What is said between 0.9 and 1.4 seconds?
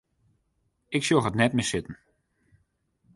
Ik sjoch it